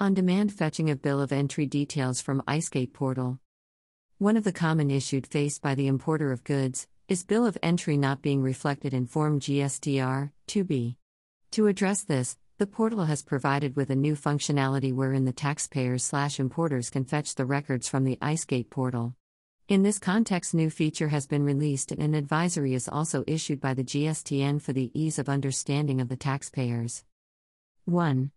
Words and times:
On 0.00 0.14
demand 0.14 0.52
fetching 0.52 0.90
of 0.90 1.02
bill 1.02 1.20
of 1.20 1.32
entry 1.32 1.66
details 1.66 2.20
from 2.20 2.40
ICEGATE 2.46 2.92
portal. 2.92 3.40
One 4.18 4.36
of 4.36 4.44
the 4.44 4.52
common 4.52 4.92
issues 4.92 5.24
faced 5.28 5.60
by 5.60 5.74
the 5.74 5.88
importer 5.88 6.30
of 6.30 6.44
goods 6.44 6.86
is 7.08 7.24
bill 7.24 7.44
of 7.44 7.58
entry 7.64 7.96
not 7.96 8.22
being 8.22 8.40
reflected 8.40 8.94
in 8.94 9.06
Form 9.06 9.40
GSTR 9.40 10.30
2B. 10.46 10.94
To 11.50 11.66
address 11.66 12.04
this, 12.04 12.36
the 12.58 12.66
portal 12.68 13.06
has 13.06 13.22
provided 13.24 13.74
with 13.74 13.90
a 13.90 13.96
new 13.96 14.14
functionality 14.14 14.94
wherein 14.94 15.24
the 15.24 15.32
taxpayers 15.32 16.04
slash 16.04 16.38
importers 16.38 16.90
can 16.90 17.04
fetch 17.04 17.34
the 17.34 17.44
records 17.44 17.88
from 17.88 18.04
the 18.04 18.18
ICEGATE 18.22 18.70
portal. 18.70 19.16
In 19.66 19.82
this 19.82 19.98
context, 19.98 20.54
new 20.54 20.70
feature 20.70 21.08
has 21.08 21.26
been 21.26 21.42
released 21.42 21.90
and 21.90 22.00
an 22.00 22.14
advisory 22.14 22.72
is 22.72 22.88
also 22.88 23.24
issued 23.26 23.60
by 23.60 23.74
the 23.74 23.82
GSTN 23.82 24.62
for 24.62 24.72
the 24.72 24.92
ease 24.94 25.18
of 25.18 25.28
understanding 25.28 26.00
of 26.00 26.08
the 26.08 26.16
taxpayers. 26.16 27.02
1. 27.84 28.30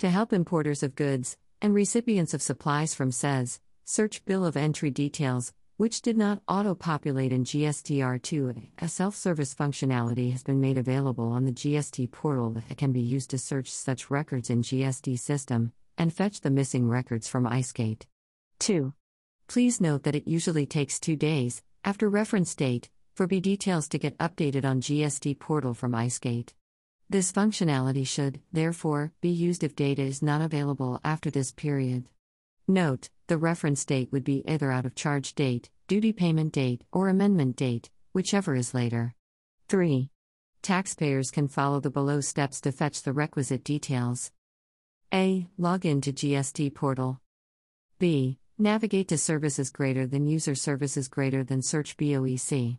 To 0.00 0.08
help 0.08 0.32
importers 0.32 0.82
of 0.82 0.94
goods 0.94 1.36
and 1.60 1.74
recipients 1.74 2.32
of 2.32 2.40
supplies 2.40 2.94
from 2.94 3.12
SEZ, 3.12 3.60
search 3.84 4.24
bill 4.24 4.46
of 4.46 4.56
entry 4.56 4.90
details, 4.90 5.52
which 5.76 6.00
did 6.00 6.16
not 6.16 6.40
auto 6.48 6.74
populate 6.74 7.34
in 7.34 7.44
GSTR2. 7.44 8.68
A 8.78 8.88
self 8.88 9.14
service 9.14 9.54
functionality 9.54 10.32
has 10.32 10.42
been 10.42 10.58
made 10.58 10.78
available 10.78 11.30
on 11.30 11.44
the 11.44 11.52
GST 11.52 12.12
portal 12.12 12.48
that 12.52 12.78
can 12.78 12.92
be 12.92 13.02
used 13.02 13.28
to 13.28 13.36
search 13.36 13.70
such 13.70 14.10
records 14.10 14.48
in 14.48 14.62
GST 14.62 15.18
system 15.18 15.70
and 15.98 16.14
fetch 16.14 16.40
the 16.40 16.50
missing 16.50 16.88
records 16.88 17.28
from 17.28 17.44
IceGate. 17.44 18.06
2. 18.60 18.94
Please 19.48 19.82
note 19.82 20.04
that 20.04 20.14
it 20.14 20.26
usually 20.26 20.64
takes 20.64 20.98
two 20.98 21.16
days, 21.16 21.62
after 21.84 22.08
reference 22.08 22.54
date, 22.54 22.88
for 23.14 23.26
B 23.26 23.38
details 23.38 23.86
to 23.88 23.98
get 23.98 24.16
updated 24.16 24.64
on 24.64 24.80
GST 24.80 25.38
portal 25.40 25.74
from 25.74 25.92
ICEGATE. 25.92 26.54
This 27.10 27.32
functionality 27.32 28.06
should, 28.06 28.40
therefore, 28.52 29.12
be 29.20 29.30
used 29.30 29.64
if 29.64 29.74
data 29.74 30.00
is 30.00 30.22
not 30.22 30.42
available 30.42 31.00
after 31.02 31.28
this 31.28 31.50
period. 31.50 32.04
Note, 32.68 33.10
the 33.26 33.36
reference 33.36 33.84
date 33.84 34.12
would 34.12 34.22
be 34.22 34.44
either 34.46 34.70
out 34.70 34.86
of 34.86 34.94
charge 34.94 35.34
date, 35.34 35.70
duty 35.88 36.12
payment 36.12 36.52
date, 36.52 36.84
or 36.92 37.08
amendment 37.08 37.56
date, 37.56 37.90
whichever 38.12 38.54
is 38.54 38.74
later. 38.74 39.16
3. 39.68 40.08
Taxpayers 40.62 41.32
can 41.32 41.48
follow 41.48 41.80
the 41.80 41.90
below 41.90 42.20
steps 42.20 42.60
to 42.60 42.70
fetch 42.70 43.02
the 43.02 43.12
requisite 43.12 43.64
details. 43.64 44.30
A. 45.12 45.48
Log 45.58 45.84
in 45.84 46.00
to 46.02 46.12
GST 46.12 46.72
portal. 46.76 47.20
B. 47.98 48.38
Navigate 48.56 49.08
to 49.08 49.18
services 49.18 49.70
greater 49.70 50.06
than 50.06 50.28
user 50.28 50.54
services 50.54 51.08
greater 51.08 51.42
than 51.42 51.60
search 51.60 51.96
BOEC. 51.96 52.78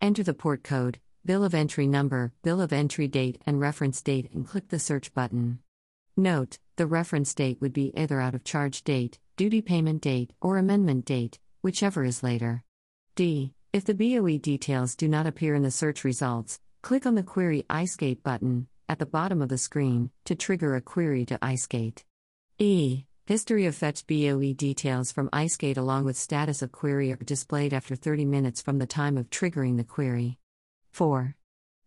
Enter 0.00 0.22
the 0.22 0.32
port 0.32 0.64
code 0.64 0.98
bill 1.26 1.42
of 1.42 1.54
entry 1.54 1.88
number, 1.88 2.32
bill 2.44 2.60
of 2.60 2.72
entry 2.72 3.08
date, 3.08 3.42
and 3.44 3.60
reference 3.60 4.00
date, 4.00 4.30
and 4.32 4.46
click 4.46 4.68
the 4.68 4.78
search 4.78 5.12
button. 5.12 5.58
Note, 6.16 6.58
the 6.76 6.86
reference 6.86 7.34
date 7.34 7.60
would 7.60 7.72
be 7.72 7.92
either 7.96 8.20
out 8.20 8.34
of 8.34 8.44
charge 8.44 8.84
date, 8.84 9.18
duty 9.36 9.60
payment 9.60 10.00
date, 10.00 10.32
or 10.40 10.56
amendment 10.56 11.04
date, 11.04 11.40
whichever 11.62 12.04
is 12.04 12.22
later. 12.22 12.62
D. 13.16 13.54
If 13.72 13.84
the 13.84 13.94
BOE 13.94 14.38
details 14.38 14.94
do 14.94 15.08
not 15.08 15.26
appear 15.26 15.56
in 15.56 15.62
the 15.62 15.70
search 15.70 16.04
results, 16.04 16.60
click 16.80 17.04
on 17.04 17.16
the 17.16 17.24
Query 17.24 17.64
ICEGATE 17.68 18.22
button 18.22 18.68
at 18.88 19.00
the 19.00 19.04
bottom 19.04 19.42
of 19.42 19.48
the 19.48 19.58
screen 19.58 20.10
to 20.26 20.36
trigger 20.36 20.76
a 20.76 20.80
query 20.80 21.26
to 21.26 21.38
ICEGATE. 21.42 22.04
E. 22.58 23.04
History 23.26 23.66
of 23.66 23.74
fetched 23.74 24.06
BOE 24.06 24.52
details 24.52 25.10
from 25.10 25.28
ICEGATE 25.32 25.76
along 25.76 26.04
with 26.04 26.16
status 26.16 26.62
of 26.62 26.70
query 26.70 27.10
are 27.10 27.16
displayed 27.16 27.74
after 27.74 27.96
30 27.96 28.24
minutes 28.24 28.62
from 28.62 28.78
the 28.78 28.86
time 28.86 29.18
of 29.18 29.28
triggering 29.28 29.76
the 29.76 29.82
query. 29.82 30.38
4. 30.96 31.36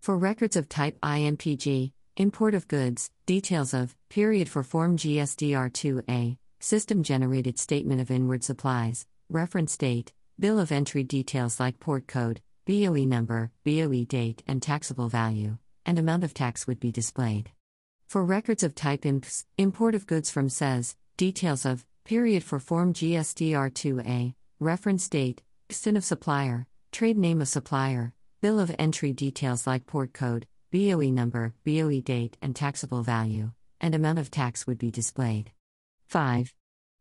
For 0.00 0.18
records 0.18 0.56
of 0.56 0.68
type 0.68 0.98
IMPG, 1.00 1.92
import 2.16 2.54
of 2.54 2.66
goods, 2.66 3.08
details 3.24 3.72
of, 3.72 3.94
period 4.08 4.48
for 4.48 4.64
Form 4.64 4.96
GSTR2A, 4.96 6.36
system 6.58 7.04
generated 7.04 7.56
statement 7.56 8.00
of 8.00 8.10
inward 8.10 8.42
supplies, 8.42 9.06
reference 9.30 9.76
date, 9.76 10.12
bill 10.40 10.58
of 10.58 10.72
entry 10.72 11.04
details 11.04 11.60
like 11.60 11.78
port 11.78 12.08
code, 12.08 12.40
BOE 12.66 13.04
number, 13.04 13.52
BOE 13.64 14.06
date, 14.08 14.42
and 14.48 14.60
taxable 14.60 15.08
value, 15.08 15.56
and 15.84 16.00
amount 16.00 16.24
of 16.24 16.34
tax 16.34 16.66
would 16.66 16.80
be 16.80 16.90
displayed. 16.90 17.52
For 18.08 18.24
records 18.24 18.64
of 18.64 18.74
type 18.74 19.02
IMPS, 19.02 19.44
import 19.56 19.94
of 19.94 20.08
goods 20.08 20.32
from 20.32 20.48
SEZ, 20.48 20.96
details 21.16 21.64
of, 21.64 21.86
period 22.04 22.42
for 22.42 22.58
Form 22.58 22.92
GSTR2A, 22.92 24.34
reference 24.58 25.08
date, 25.08 25.44
SIN 25.70 25.96
of 25.96 26.04
supplier, 26.04 26.66
trade 26.90 27.16
name 27.16 27.40
of 27.40 27.46
supplier, 27.46 28.12
Bill 28.46 28.60
of 28.60 28.72
entry 28.78 29.12
details 29.12 29.66
like 29.66 29.86
port 29.86 30.12
code, 30.12 30.46
BOE 30.70 31.10
number, 31.10 31.52
BOE 31.64 32.00
date, 32.00 32.36
and 32.40 32.54
taxable 32.54 33.02
value, 33.02 33.50
and 33.80 33.92
amount 33.92 34.20
of 34.20 34.30
tax 34.30 34.68
would 34.68 34.78
be 34.78 34.92
displayed. 34.92 35.50
5. 36.06 36.54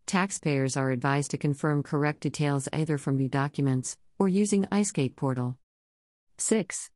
Taxpayers 0.07 0.75
are 0.75 0.89
advised 0.89 1.29
to 1.29 1.37
confirm 1.37 1.83
correct 1.83 2.21
details 2.21 2.67
either 2.73 2.97
from 2.97 3.17
the 3.17 3.27
documents 3.27 3.95
or 4.17 4.27
using 4.27 4.65
ICEGATE 4.71 5.15
portal. 5.15 5.59
6. 6.39 6.89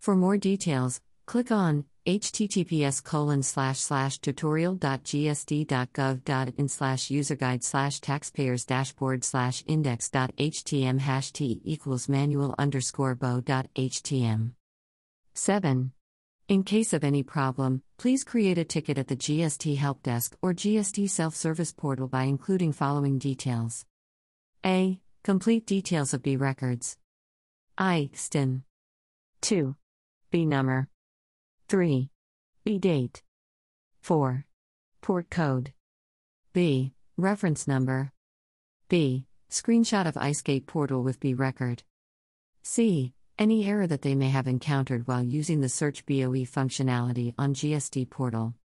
For 0.00 0.16
more 0.16 0.36
details, 0.36 1.00
click 1.26 1.52
on 1.52 1.84
https 2.06 3.02
colon 3.02 3.42
slash 3.44 3.78
slash 3.78 4.18
tutorial.gst.gov.in 4.18 6.68
slash 6.68 7.08
userguide 7.08 7.62
slash 7.62 8.00
taxpayers 8.00 8.64
dashboard 8.64 9.22
slash 9.22 9.62
index.htm 9.68 10.98
hash 10.98 11.30
t 11.30 11.60
equals 11.64 12.08
manual 12.08 12.56
underscore 12.58 13.14
bo.htm. 13.14 14.50
7. 15.34 15.92
In 16.48 16.64
case 16.64 16.92
of 16.92 17.04
any 17.04 17.22
problem, 17.22 17.82
please 17.98 18.24
create 18.24 18.58
a 18.58 18.64
ticket 18.64 18.98
at 18.98 19.06
the 19.06 19.16
GST 19.16 19.76
Help 19.76 20.02
Desk 20.02 20.36
or 20.42 20.52
GST 20.52 21.08
Self 21.08 21.36
Service 21.36 21.72
Portal 21.72 22.08
by 22.08 22.24
including 22.24 22.72
following 22.72 23.18
details 23.18 23.86
A. 24.66 24.98
Complete 25.22 25.66
details 25.66 26.12
of 26.12 26.22
B 26.22 26.36
records. 26.36 26.96
I. 27.78 28.10
STIN. 28.12 28.64
2. 29.42 29.76
B 30.32 30.44
number. 30.44 30.88
3. 31.72 32.10
B 32.66 32.78
date. 32.78 33.22
4. 34.02 34.44
Port 35.00 35.30
code. 35.30 35.72
B. 36.52 36.92
Reference 37.16 37.66
number. 37.66 38.12
B. 38.90 39.24
Screenshot 39.50 40.06
of 40.06 40.18
ICEGATE 40.18 40.66
portal 40.66 41.02
with 41.02 41.18
B 41.18 41.32
record. 41.32 41.82
C. 42.62 43.14
Any 43.38 43.64
error 43.64 43.86
that 43.86 44.02
they 44.02 44.14
may 44.14 44.28
have 44.28 44.46
encountered 44.46 45.08
while 45.08 45.22
using 45.22 45.62
the 45.62 45.70
Search 45.70 46.04
BOE 46.04 46.44
functionality 46.44 47.32
on 47.38 47.54
GST 47.54 48.10
portal. 48.10 48.54